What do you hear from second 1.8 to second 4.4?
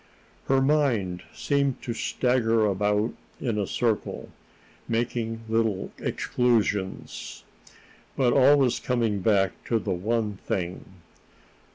to stagger about in a circle,